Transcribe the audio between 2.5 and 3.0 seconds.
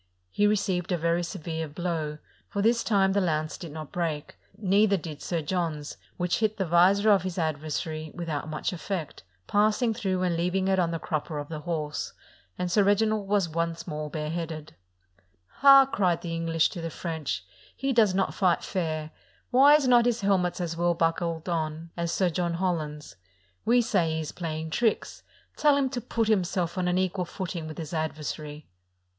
this